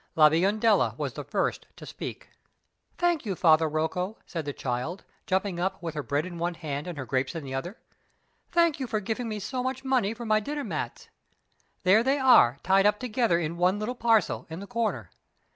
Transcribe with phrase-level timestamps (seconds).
[0.15, 2.31] La Biondella was the first to speak.
[2.97, 6.87] "Thank you, Father Rocco," said the child, jumping up, with her bread in one hand
[6.87, 7.77] and her grapes in the other
[8.51, 11.07] "thank you for giving me so much money for my dinner mats.
[11.83, 15.11] There they are, tied up together in one little parcel, in the corner.